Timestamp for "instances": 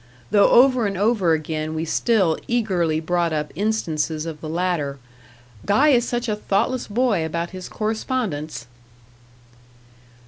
3.53-4.25